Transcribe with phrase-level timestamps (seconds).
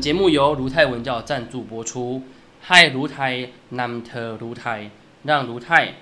[0.00, 2.22] 节目由卢泰文教赞助播出。
[2.60, 4.90] 嗨，卢泰南特卢泰，
[5.22, 5.94] 让卢泰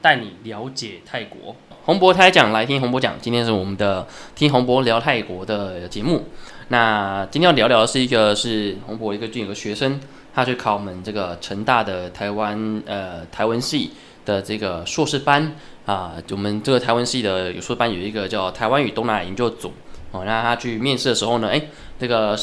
[0.00, 1.56] 带你了解泰国。
[1.84, 3.14] 洪博泰讲，来听洪博讲。
[3.20, 6.26] 今天是我们的听洪博聊泰国的节目。
[6.68, 10.00] 那今天要聊聊的是一个是洪博一个有个学生，
[10.32, 13.90] 他去考我们这个成大的台湾呃台湾系
[14.24, 16.14] 的这个硕士班啊。
[16.30, 19.72] 我们这个台湾系的有硕士班有一个叫台湾与东南亚研究组
[20.12, 20.24] 哦。
[20.24, 21.60] 那他去面试的时候呢，哎，
[21.98, 22.38] 这个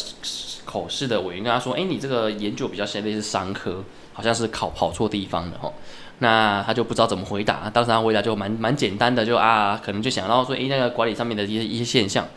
[0.65, 5.71] 口试的委员跟他说，哎，你这个研究比较像类似商科，好像是考跑错地方了哈。
[6.19, 12.27] 那他就不知道怎么回答，当时他回答就蛮蛮简单的，就啊，可能就想到说，哎，那个管理上面的一些一些现象。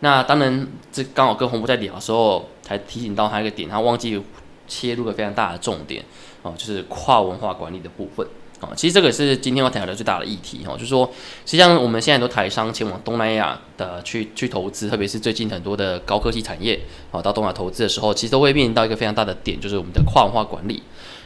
[0.00, 4.20] 那当然，这刚好跟洪博在聊的时候，才提醒到他一个点，他忘记
[4.66, 6.04] 切入了非常大的重点
[6.42, 8.26] 哦，就是跨文化管理的部分
[8.60, 8.68] 哦。
[8.76, 11.10] 其实这个是今天要谈的最大的议题哦，就是说，
[11.44, 20.82] 实际上我们现在很多台商前往东南亚的去去投资，特别是最近很多的高科技产业哦，到东南亚投资的时候，其实都会面临到一个非常大的点，就是我们的跨文化管理。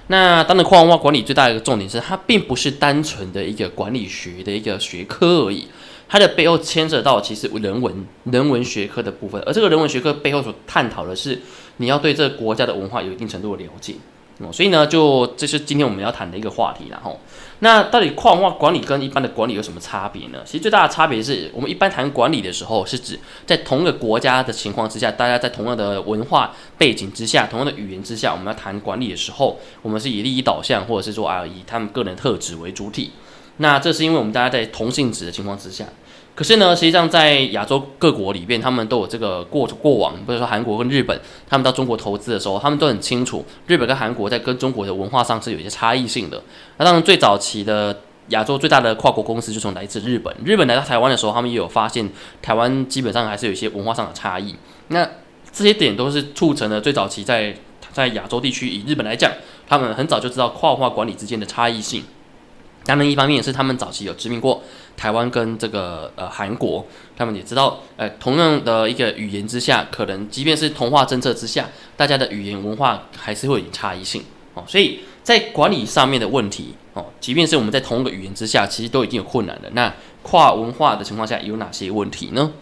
[0.09, 5.69] 那当然，跨文化管理最大的一个重点是，它并不是单纯的一个管理学的一个学科而已。
[6.09, 11.41] 它的背后牵涉到其实人文人文学科的部分，而这个人文学科背后所探讨的是
[11.79, 13.95] 你要对这个国家的文化有一定程度的了解
[14.39, 17.21] 哦，所以呢，就这是今天我们要谈的一个话题然后，
[17.61, 20.41] 那到底跨文化管理跟一般的管理有什么差别呢？
[20.45, 33.13] 其实最大的差别是我们一般谈管理的时候，是指在同一个国家的情况之下，大家在同样的文化背景之下，同样的语言之下，我们要谈管理的时候，我们是以利益导向，或者是说啊以他们个人特质为主体。
[33.59, 35.85] 那这是因为我们大家在同性质的情况之下。
[36.35, 46.43] 可是呢，实际上在亚洲各国里边，他们都有这个过过往，比如说韩国跟日本，他们到中国投资的时候，他们都很清楚，日本跟韩国在跟中国的文化上是有一些差异性的。
[46.79, 52.09] 那当然，最早期的亚洲最大的跨国公司就从来自日本，日本来到台湾的时候，他们也有发现
[52.41, 54.57] 台湾基本上还是有一些文化上的差异。
[54.89, 55.07] 那
[55.53, 57.55] 这些点都是促成了最早期在
[57.92, 59.31] 在亚洲地区，以日本来讲，
[59.69, 62.03] 他们很早就知道跨文化管理之间的差异性。
[62.85, 64.63] 当然，一方面也是他们早期有殖民过
[64.97, 66.85] 台湾跟这个呃韩国，
[67.17, 74.23] 他们也知道，呃，同样的一个语言之下，可能即便是同化政策之下，大家的语言文化还是会有差异性
[74.55, 74.65] 哦。
[74.67, 79.71] 所以在管理上面的问题哦，即便是我们在同一个语言之下，其实都已经有困难了。
[79.73, 79.92] 那
[80.23, 82.53] 跨文化的情况下有哪些问题呢？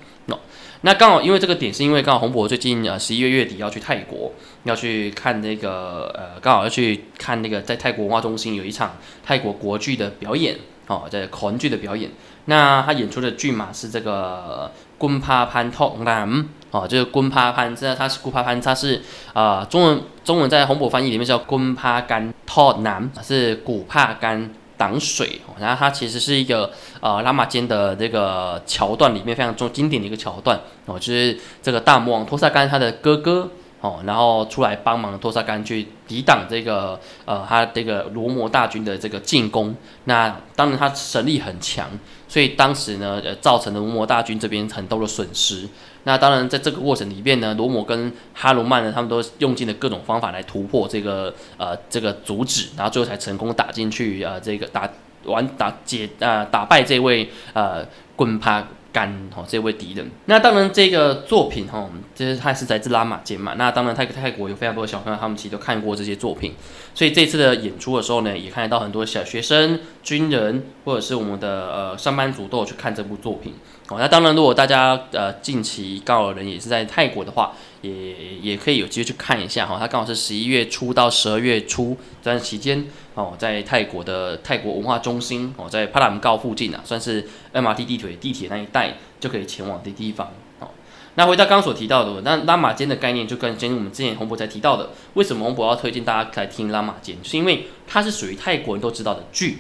[0.83, 4.33] 那刚好，因为这个点是因为刚好洪博最近呃十一月月底要去泰国，
[4.65, 12.11] 要去看那个呃刚好要去看那个在泰国文化中心有一场泰国国剧的表演哦，在狂剧的表演。
[12.47, 19.03] 那他演出的剧码是这个昆帕潘托南哦，就是昆帕潘，这他是昆帕潘，他是
[19.35, 24.51] 啊中文中文在洪博翻译里面叫昆帕干托南，是古帕甘。
[24.81, 39.75] 挡水，然后它其实是一个呃拉玛间的这个桥段里面非常重经典的一个桥段哦，就是这个大魔王托萨干他的哥哥哦，然后出来帮忙托萨干去抵挡这个呃他这个罗摩大军的这个进攻。
[40.05, 41.89] 那当然他神力很强，
[42.29, 45.67] 所以当时呢呃造成了罗摩大军这边很多的损失。
[46.05, 54.89] 那当然，在这个过程里面呢，罗摩跟哈鲁曼呢，他们都用尽了各种方法来突破这个呃这个阻止，然后最后才成功打进去呃这个打
[55.25, 57.85] 完打解呃打败这位呃
[58.17, 60.11] 棍帕干哦这位敌人。
[60.27, 63.55] 那当然这个作品哈，就是他是在自拉玛街嘛。
[63.57, 66.55] 那当然泰泰国有非常多的小朋友，他们其实都看过这些作品，
[66.95, 73.55] 所以这次的演出的时候呢，也看得到很多小学生、军人或者是我们的呃上班族都有去看这部作品。
[73.89, 77.53] 哦，那当然，如果大家呃近期刚好人也是在泰国的话，
[77.83, 79.77] 也也可以有机会去看一下哈。
[79.79, 90.69] 它刚好是十一月初到十二月初这段期间哦，在泰国的泰国文化中心哦，在帕拉姆高附近啊，算是 MRT 地铁地铁那一带就可以前往的地方哦。
[91.17, 99.59] 那回到刚刚所提到的，那拉玛间的概念就跟跟我们之前洪博才提到的，为什么洪博要推荐大家来听拉玛间，是因为它是属于泰国人都知道的剧，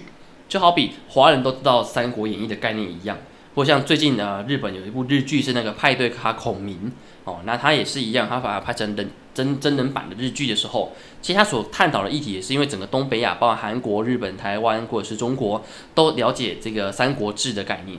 [0.48, 3.18] 就好比华人都知道《三国演义》的概念一样。
[3.54, 6.92] 或像最近呃，日本有一部日剧是那个派对卡孔明
[7.24, 15.64] 哦，那他也是一样，他把它拍成人真真人版的日剧的时候，其实他所探讨的议题也是因为整个东北亚，包括韩国、日本、台湾或者是中国，
[15.94, 17.98] 都了解这个三国志的概念，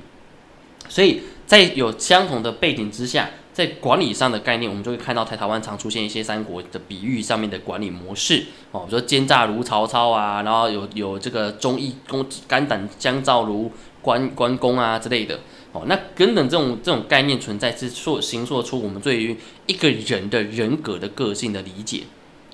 [0.88, 13.70] 所以在有相同的背景之下，在管理上的概念，我们就会看到在台湾常出现一些三国的比喻上面的管理模式哦，比如说奸诈如曹操啊，然后有有这个忠义公肝胆相照如。
[14.02, 15.40] 关关公啊之类的，
[15.72, 19.38] 哦，那等等这种这种概念存在，是说形塑出我们对于
[19.68, 22.04] 一个人的人格的个性的理解，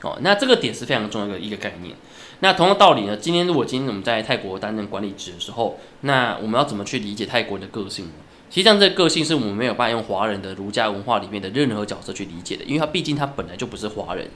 [0.01, 1.95] 哦，那这个点是非常重要的一个概念。
[2.39, 8.11] 那同样道理呢，今天如果今天我们在泰国担任管理职的时候，那我们要怎么去理解泰国人的个性呢？
[8.49, 14.29] 实际上，这个个性是我们没有办法用华人的儒家文化里面的任何角色去理解的，因为他毕竟他本来就不是华人。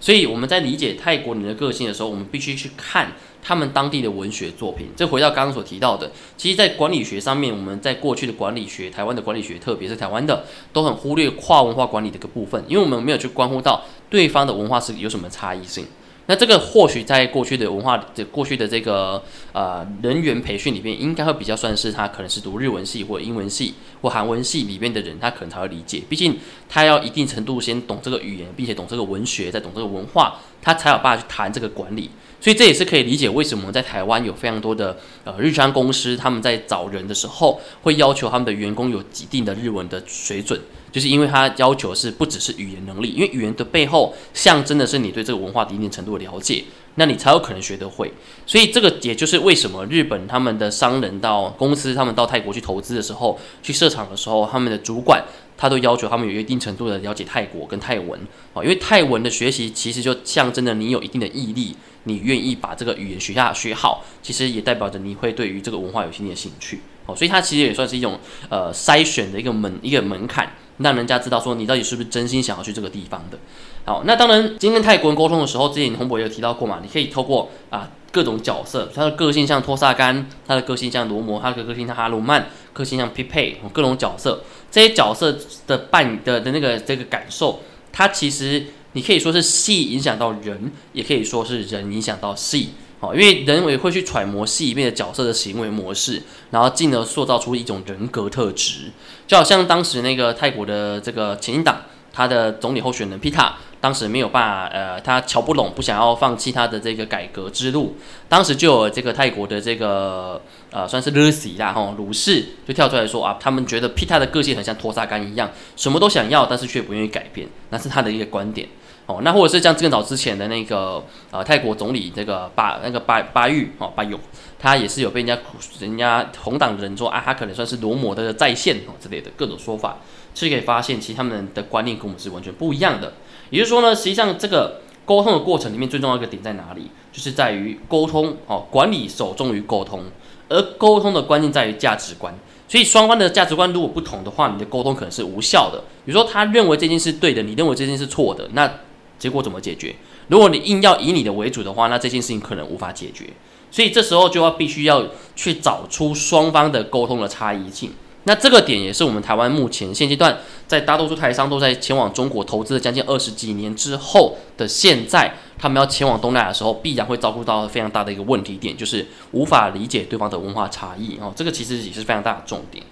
[0.00, 3.12] 所以我们在理解泰国人的个性的时候，我们必须去看
[3.42, 4.88] 他们当地的文学作品。
[4.96, 15.86] 这回到刚刚所提到的，其实，在管理学上面，我们在过去的管理学，台湾的管理学，特别是台湾的，都很忽略跨文化管理的一个部分，因为我们没有去关乎到对方的文化是有什么差异性。
[16.30, 19.22] 那这个或许在过去的文化的过去的这个
[19.54, 23.72] 呃人员培训里面，应该会比较算是他可能是读日文系或英文系
[24.02, 26.02] 或韩文系里面的人，他可能才会理解。
[26.06, 26.38] 毕竟
[26.68, 32.10] 他要一定程度先懂这个语言，并且懂这个文学，再懂这个文化，他才有办法去谈这个管理。
[32.40, 40.60] 所以这也是可以理解为什么在台湾有非常多的呃日商公司，他们在找人的时候会要求他们的员工有一定的日文的水准，
[40.90, 46.64] 就是因为他要求是不只是语言能力，因为语言的背后象征的是你对这个文化的一定程度的了解，
[46.94, 48.12] 那你才有可能学得会。
[48.46, 55.24] 所以这个也就是为什么日本他们的商人到公司，他们到泰国去投资的时候，去设厂的时候，他们的主管。
[55.60, 58.20] 他都要求他们有一定程度的了解泰国跟泰文
[58.54, 61.74] 啊，因为泰文的学习其实就象征着你有一定的毅力，
[62.04, 73.38] 你愿意把这个语言学下学好，其实也代表着你会对于这个文化有一定的兴趣哦，所以它其实也算是一种呃筛选的一个门一个门槛，让人家知道说你到底是不是真心想要去这个地方的。
[73.84, 77.90] 好，那当然，今天泰国人沟通的时候，之前洪博也有提到过嘛，你可以透过啊。
[78.10, 85.36] 各种角色，他的个性像托萨干，他的个性像罗摩，他的个性像哈鲁曼，个性像匹配，各种角色，这些角色
[85.66, 87.60] 的扮的的那个这个感受，
[87.92, 92.70] 它其实你可以说是戏影响到人，也可以说是人影响到戏，
[93.00, 98.90] 哦，因为人也会去揣摩戏里面的角色的行为模式，然后进而塑造出一种人格特质，
[99.26, 103.54] 就好像当时那个泰国的这个前进党，他的总理候选人皮塔。
[103.80, 107.94] 当时没有办法，呃，他瞧不拢，不想要放弃他的这个改革之路。
[108.28, 110.42] 当时就有这个泰国的这个，
[110.72, 118.66] 呃，算是鲁西啦，吼，鲁氏就跳出来说啊，他们觉得皮塔的个性很像托萨干一样，什么都想要，但是却不愿意改变，那是他的一个观点。
[119.08, 124.14] 哦，那或者是像更早之前的那个，呃，泰国总理这个巴那个巴巴育哦，巴育，
[124.58, 125.38] 他也是有被人家
[125.80, 129.96] 人家红党的人说啊，他可能算是罗摩的在线哦之类的各种说法，
[130.34, 133.14] 是可以发现其实他们的观念跟我们是完全不一样的。
[133.48, 136.90] 也就是说呢，实际上这个沟通的过程里面最重要一个点在哪里？
[137.10, 140.04] 就是在于沟通哦，管理首重于沟通，
[140.50, 142.38] 而沟通的关键在于价值观。
[142.68, 145.82] 所以双方的价值观如果不同的话，你的沟通可能是无效的。
[146.04, 148.70] 比如说他认为这件事对的，你认为这件事错的，那
[149.18, 149.94] 结果怎么解决？
[150.28, 153.24] 如果你硬要以你的为主的话，那这件事情可能无法解决。
[153.70, 155.04] 所以这时候就要必须要
[155.36, 157.92] 去找出双方的沟通的差异性。
[158.24, 171.32] 那这个点也是我们台湾目前现阶段，在大多数台商都在前往中国投资了将近二十几年之后的现在，他们要前往东南亚的时候，必然会照顾到非常大的一个问题点，就是无法理解对方的文化差异哦。
[171.34, 172.84] 这个其实也是非常大的重点。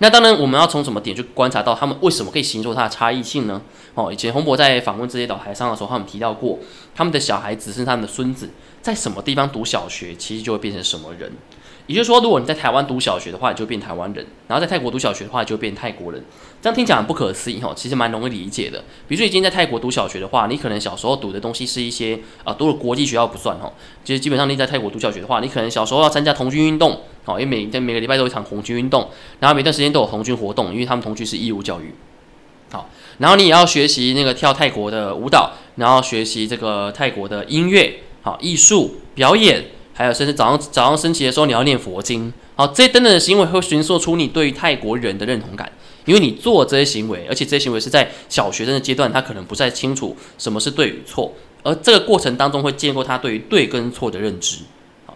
[0.00, 3.60] 那当然，我们要从什么点去观察到他们为什么可以形容它的差异性呢？
[3.94, 6.60] 哦，以前洪博在访问这些岛台上的时候，他们提到过，
[6.94, 8.50] 他们的小孩子是他们的孙子，
[8.80, 11.32] 在什么地方读小学，其实就会变成什么人。
[11.88, 16.22] 也就是说，如果你在台湾读小学的话，你就变台湾人；然后在泰国读小学的话，就变泰国人。
[16.60, 18.84] 这样听起来很不可思议哈，其实蛮容易理解的。
[19.08, 23.72] 比如说，你今天在泰国读小学的话，你可能小时候读的东西是一些啊，读了国际学校不算哈。
[24.04, 31.92] 其实基本上你在泰国读小学的话，你可能小时候要参加童军运动，好，因为每在每个礼拜都有一场红军运动，然后每段时间都有红军活动，因为他们同居是义务教育。
[32.70, 39.66] 好，然后你也要学习那个跳泰国的舞蹈，然后学习这个泰国的音乐，好，艺术表演。
[39.92, 45.72] 还有，甚至早上早上升旗的时候，你要念佛经，好，这些等等的行为会形塑出你对于泰国人的认同感，
[46.04, 54.58] 因为你做这些行为，而且这些行为是在小学生的阶段，他可能不太清楚什么是对与错，而这个过程当中会建构他对于对跟错的认知。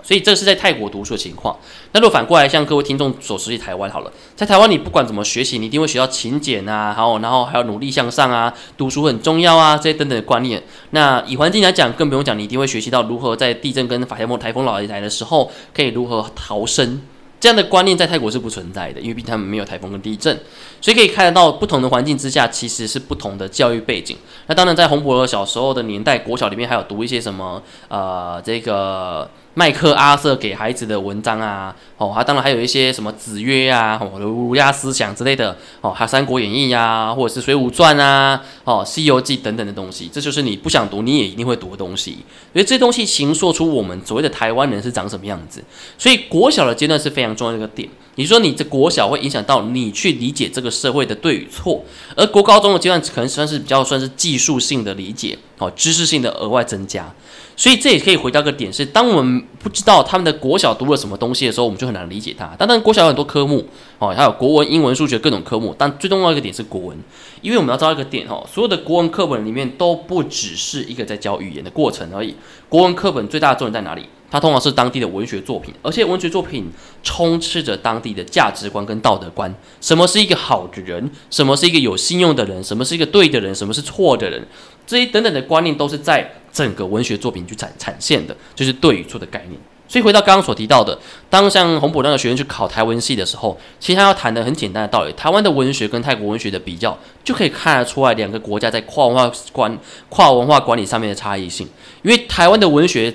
[0.03, 1.57] 所以这是在泰国读书的情况。
[1.93, 10.63] 那如果反过来，像各位听众所熟悉台湾好了，在台湾你不管怎么学习，你一定会学到勤俭啊，好，然后还要努力向上啊，读书很重要啊，这些等等的观念。
[10.91, 17.03] 那以环境来讲，更不用讲，你一定会学习到如何在地震跟法台风台风来来的时候，可以如何逃生。
[17.39, 20.39] 这样的观念在泰国是不存在的，因为毕竟他们没有台风跟地震，
[20.81, 24.17] 所以可以看得到不同的环境之下，其实是不同的教育背景。
[24.47, 29.29] 那当然，在洪博小时候的年代，国小里面还有读一些什么，呃，这个。
[29.55, 42.19] 麦克阿瑟给孩子的文章啊，哦，他当然还有一些什么子曰啊，哦，儒家思想之类的，哦，还有《三国演义》啊，或者是《水浒传》啊，哦，《西游记》等等的东西，这就是你不想读你也一定会读的东西。
[42.53, 45.63] 所以这东西形塑出我们所谓的台湾人是长什么样子。
[45.99, 47.89] 所以国小的阶段是非常重要的一个点。
[48.16, 51.83] 你说你这国小会影响到你去理解这个社会的对与错，
[52.14, 57.12] 而国高中的阶段可能算是比较算是技术性的理解，哦，知识性的额外增加。
[57.54, 62.47] 所以这也可以回到个点是，当我们不知道他们的国小读了什么东西的时候，我们就很难理解它。
[62.57, 63.64] 当然，国小有很多科目，
[63.99, 66.99] 哦，还有国文、英文、数学各种科目，但最重要一个点是国文，
[67.42, 72.35] 因为我们要知道一个点，哦，所有的国文课本里面都不只是一个在教语言的过程而已。
[72.69, 74.07] 国文课本最大的重点在哪里？
[74.33, 76.73] 它通常是当地的文学作品，而且文学作品
[77.03, 79.55] 充斥着当地的价值观跟道德观。
[79.79, 81.11] 什么是一个好的人？
[81.29, 82.65] 什么是一个有信用的人？
[82.65, 83.55] 什么是一个对的人？
[83.55, 84.43] 什么是错的人？
[84.87, 89.61] 这些等等的观念都是在整个文学作品去产产现的，就是对与错的概念。
[89.87, 90.99] 所以回到刚刚所提到的，
[91.29, 101.69] 当像洪博那个学生去考台文系的时候，其实他要谈的很简单的道理：台湾的文学跟泰国文学的比较，就可以看得出来两个国家在跨文化管跨文化管理上面的差异性。
[102.01, 103.15] 因为台湾的文学。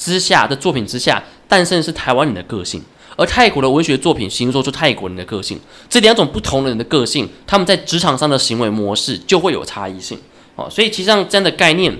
[0.00, 2.82] 之下的作品之下诞生是台湾人的个性，
[3.16, 5.60] 而泰国的文学作品形塑出泰国人的个性。
[5.90, 10.18] 这两种不同的人的个性，他们在职场上的行为模式就会有差异性。
[10.56, 11.94] 哦，所以其实上这样的概念，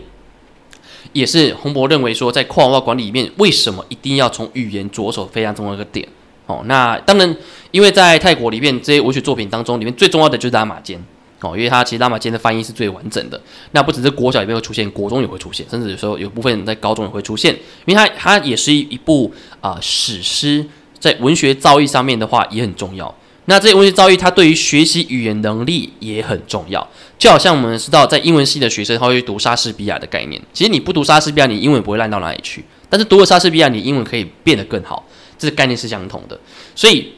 [1.12, 6.09] 也是洪博认为说，在跨文化管理里面，为什么一定要从语言着手非常重要的一个点。
[6.47, 7.37] 哦，那当然，
[7.71, 11.04] 因为在泰国里面这些文学作品当中，里面最重要的就是拉马坚。
[11.42, 13.40] 哦，因为它其实拉玛间的翻译是最完整的。
[13.73, 17.54] 那不只是国小里面会出现，国中也会出现，甚至有时候有部分人在高中也会出现。
[17.87, 19.32] 因为它它也是一一部
[19.62, 20.66] 啊史诗，
[20.99, 23.14] 在文学造诣上面的话也很重要。
[23.47, 26.87] 那这些文学造诣，它对于学习语言能力也很重要。
[27.18, 30.40] 就好像我们知道，在英文系的学生他会读莎士比亚的概念。
[30.52, 32.62] 其实你不读莎士比亚，你英文不会烂到哪里去。
[32.90, 35.09] 但是读了莎士比亚，你英文可以变得更好。
[35.38, 36.38] 这个概念是相同的。
[36.76, 37.12] 所以。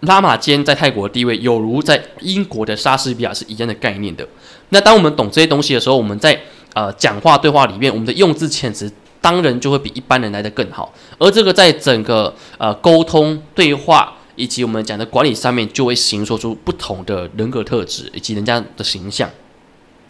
[0.00, 4.26] 拉玛坚在泰国的地位，有如在英国的莎士比亚是一样的概念的。
[4.70, 6.40] 那当我们懂这些东西的时候，我们在
[6.72, 8.90] 呃讲话对话里面，我们的用字遣词
[9.20, 10.94] 当然就会比一般人来的更好。
[11.18, 19.28] 而这个在整个呃沟通对话以及我们讲的管理上面，就会形塑出不同的人格特质以及人家的形象。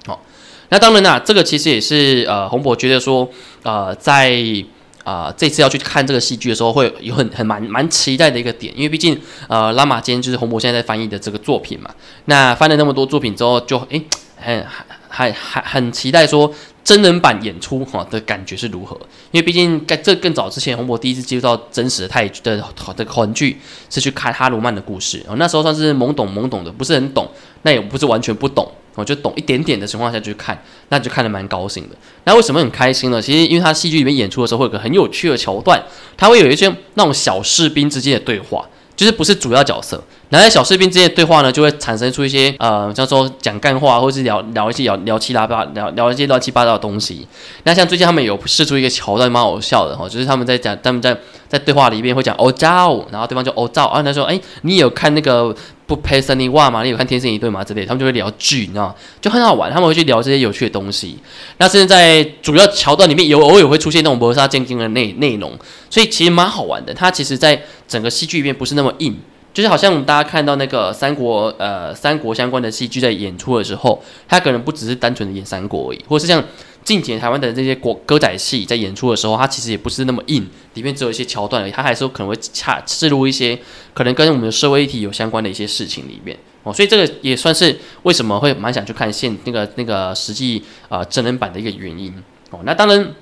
[0.07, 0.23] 好，
[0.69, 3.29] 那当然啦，这个其实也是呃洪博觉得说
[3.65, 4.65] 呃在。
[5.05, 11.91] 啊，这次要去看这个戏剧的时候，会有很很蛮蛮期待的一个点，因为毕竟呃，拉玛坚就是洪博现在在翻译的这个作品嘛。
[12.27, 14.05] 那翻了那么多作品之后，就诶，
[14.37, 14.67] 很
[15.09, 16.53] 还还很期待说
[16.85, 18.95] 真人版演出哈的感觉是如何？
[19.33, 22.63] 因为毕竟在这更早之前，洪博第一次接触到真实的泰的
[22.97, 27.29] 的韩剧是去看哈鲁曼的故事，那时候算是懵懂懵懂的，不是很懂，
[27.63, 28.71] 那也不是完全不懂。
[28.97, 31.97] 我就懂一点点的情况下去看，那就看得蛮高兴的。
[32.25, 33.23] 那为什么很开心呢？
[33.23, 35.83] 其实因为他戏剧里面演出的时候会有个很有趣的桥段，
[36.17, 38.67] 他会有一些那种小士兵之间的对话，
[38.97, 40.03] 就是不是主要角色。
[40.29, 47.27] 然后小士兵之间的对话呢，就会产生出一些呃，叫做讲干话，或是聊聊一些聊聊七八八聊聊一些乱七八糟的东西。
[47.65, 51.17] 那像最近他们有试出一个桥段，蛮好笑的哈，就是他们在讲他们在
[51.49, 55.55] 在对话里面会讲哦照，然后对方就哦照，啊他说哎，你有看那个？
[55.91, 56.85] 不配森尼哇嘛？
[56.85, 57.65] 你有看天生一对吗？
[57.65, 58.95] 之类，他们就会聊剧，你知道吗？
[59.21, 61.19] 就很好玩，他们会去聊这些有趣的东西。
[61.59, 65.53] 那甚至在主要桥段里面，有偶尔会出现那种谋杀震惊的内内容，
[65.91, 66.95] 所以其实蛮好玩的。
[66.95, 69.19] 它其实，在整个戏剧里面不是那么硬，
[69.53, 76.43] 就是好像大家看到那个三国呃三国相关的戏剧在演出的时候，它可能不只是单纯的演三国而已，或是像。
[76.83, 83.57] 近几年台湾的这些国歌仔戏在演出的时候，它其实也不是那么硬，里面只有一些桥段而已，它还是可能会插插入一些
[83.93, 92.11] 可能跟我们的社会议题有相关的一些事情里面哦，所以这个也算是为什么会蛮想去看现那个那个实际啊真人版的一个原因
[92.49, 92.61] 哦。
[92.65, 93.15] 那当然，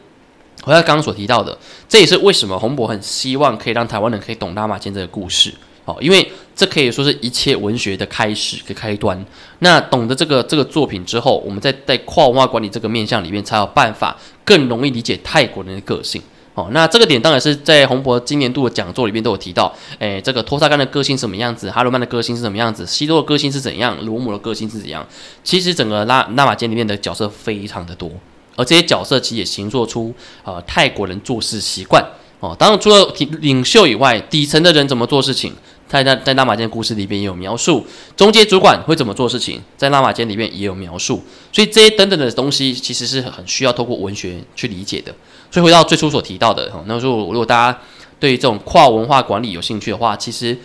[0.62, 1.58] 回到刚刚所提到的，
[1.88, 5.52] 这也是为什么洪博很希望可以让台湾人可以懂拉马坚这个故事。
[5.88, 9.18] 哦，因为这可以说是一切文学的开始跟开端。
[9.60, 14.14] 那懂得这个这个作品之后，我们在在跨文化管理这个面向里面，才有办法
[14.44, 16.20] 更容易理解泰国人的个性。
[16.52, 19.74] 哦，那这个点当然是在洪博今年度的讲座里面都有提到。
[19.98, 21.70] 诶，这个托萨干的个性什么样子？
[21.70, 22.84] 哈罗曼的个性是什么样子？
[22.84, 23.96] 西多的个性是怎样？
[24.04, 25.06] 罗姆的个性是怎样？
[25.42, 28.10] 其实整个拉纳马间里面的角色非常的多，
[28.56, 32.04] 而这些角色其实也形作出呃泰国人做事习惯。
[32.40, 35.52] 哦，当然除了领袖以外，底层的人怎么做事情？
[35.88, 45.14] 他在在拉马间故事里边也有描述，中介主管会怎么做事情，在拉马间里面也有描述，所以这些等等的东西其实是很需要透过文学去理解的。
[45.50, 47.78] 所以回到最初所提到的，那如果如果大家
[48.20, 50.56] 对于这种跨文化管理有兴趣的话，其实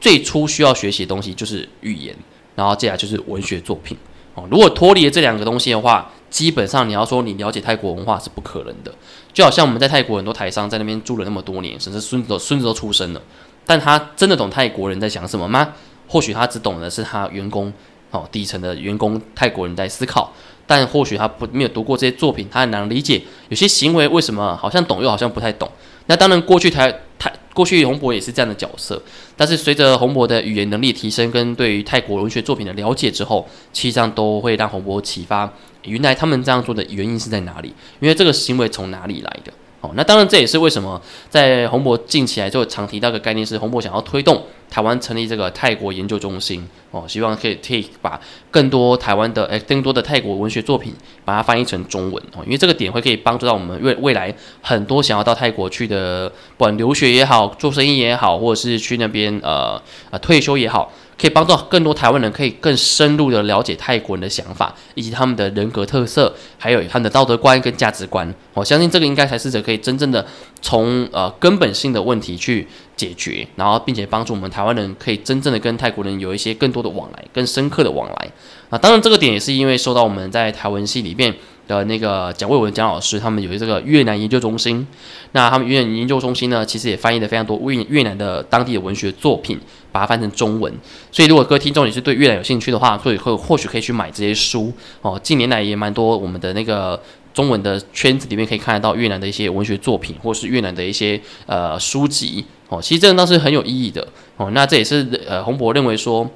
[0.00, 2.14] 最初需要学习的东西就是语言，
[2.54, 3.96] 然后接下来就是文学作品。
[4.34, 8.92] 哦，如果脱离了这两个东西的话，基本上你要说你了解泰国文化是不可能的。
[9.32, 13.22] 就好像我们在泰国很多台商在那边住了那么多年，甚至孙子都孙子都出生了。
[13.66, 15.72] 但他真的懂泰国人在想什么吗？
[16.08, 17.72] 或许他只懂的是他员工
[18.10, 20.32] 哦底层的员工泰国人在思考，
[20.66, 25.70] 但或许他不没有读过这些作品，他很难理解有些行为为什么好像懂又好像不太懂。
[26.06, 29.00] 那当然，过去台台过去洪博也是这样的角色，
[29.36, 35.50] 但是随着洪博的语言能力提升跟对于泰国文学作品的了解之后，实际上都会让洪博启发，
[35.84, 37.72] 原来他们这样做的原因是在哪里？
[38.00, 39.52] 因为这个行为从哪里来的？
[39.82, 48.18] 哦，那当然这也是为什么在洪博近期来就常提到个概念是洪博想要推动台湾成立这个泰国研究中心哦，希望可以可以把
[48.50, 50.94] 更多台湾的诶更多的泰国文学作品
[51.26, 56.26] 把它翻译成中文哦，因为这个点会可以帮助到我们未未来很多想要到泰国去的，
[56.56, 59.78] 不管留学也好，做生意也好，或者是去那边呃
[60.10, 60.90] 呃退休也好。
[61.18, 68.34] 可以帮助更多台湾人可以更深入的了解泰国人的想法，以及他们的人格特色，还有他们的道德观跟价值观。
[68.54, 70.26] 我相信这个应该才是可以真正的
[70.60, 72.66] 从呃根本性的问题去
[73.02, 78.30] 解决，然后并且帮助我们台湾人可以真正的跟泰国人有一些更多的往来，更深刻的往来。
[78.70, 81.34] 啊，当然这个点也是因为受到我们在台文系里面。
[81.68, 84.84] 的那个蒋卫文蒋老师，他们有这个越南研究中心。
[85.30, 89.58] 那他们越南研究中心呢，其实也翻译了非常多越越南的当地的文学作品，
[89.92, 90.70] 把它翻成中文。
[91.12, 95.18] 所以，如果各位听众也是对越南有兴趣的话，所以会或许可以去买这些书哦。
[95.22, 97.00] 近年来也蛮多我们的那个
[97.32, 102.80] 中文的圈子里面可以看得到越南的一些文学作品，或是越南的一些呃书籍哦。
[102.82, 104.50] 其实这个倒是很有意义的哦。
[104.52, 106.28] 那这也是呃洪博认为说。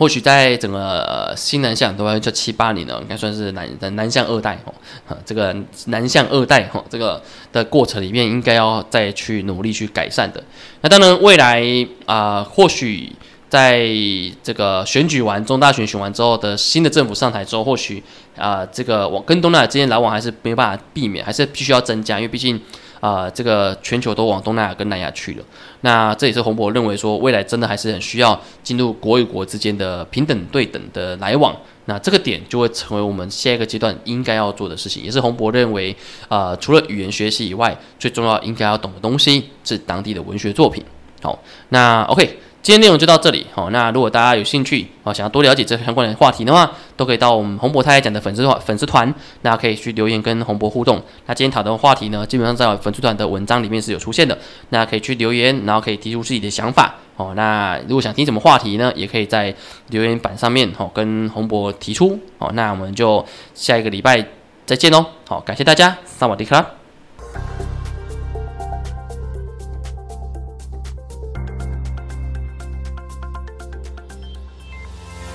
[0.00, 4.72] 或许在整个新南向都要叫七八年了，应该算是南南向二代哦。
[5.26, 5.54] 这个
[5.88, 7.22] 南向二代哈，这个
[7.52, 10.42] 的过程里面应该要再去努力去改善的。
[10.80, 11.62] 那当然，未来
[12.06, 13.12] 啊，或许
[13.50, 13.86] 在
[14.42, 18.02] 这个选举完中大选选完之后的新的政府上台之后，或许
[18.38, 22.58] 啊，这个往跟东南亚之间来往还是没办法避免，还是必须要增加，因为毕竟。
[23.00, 25.44] 啊，这个全球都往东南亚跟南亚去了，
[25.80, 35.96] 那这也是洪博认为说，未来真的还是很需要进入国与国之间的平等对等的来往，那这个点就会成为我们下一个阶段应该要做的事情，也是洪博认为，
[36.28, 40.84] 啊，除了语言学习以外，最重要应该要懂的东西是当地的文学作品。
[41.22, 42.38] 好，那 OK。
[42.62, 51.02] 今天内容就到这里，好，那如果大家有兴趣，哦，想要多了解这相关的话题的话，都可以到我们洪博太太讲的粉丝团粉丝团，那可以去留言跟洪博互动。
[51.24, 54.36] 那今天讨论的话题呢，基本上在粉丝团的文章里面是有出现的，
[54.68, 59.54] 那可以去留言，然后可以提出自己的想法，哦，那如果想听什么话题呢，也可以在
[59.88, 64.22] 留言板上面，哦，跟洪博提出，哦，那我们就下一个礼拜
[64.66, 66.66] 再见喽，好，感谢大家，萨瓦迪卡。